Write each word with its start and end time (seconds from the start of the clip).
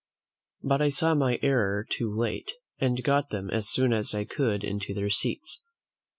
But 0.63 0.81
I 0.81 0.89
saw 0.89 1.13
my 1.13 1.37
error 1.43 1.85
too 1.87 2.11
late, 2.11 2.53
and 2.79 3.03
got 3.03 3.29
them 3.29 3.51
as 3.51 3.69
soon 3.69 3.93
as 3.93 4.15
I 4.15 4.25
could 4.25 4.63
into 4.63 4.95
their 4.95 5.11
seats. 5.11 5.61